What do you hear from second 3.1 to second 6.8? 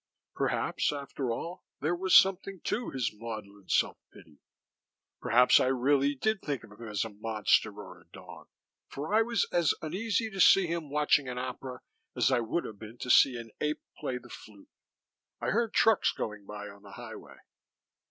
maudlin self pity perhaps I really did think of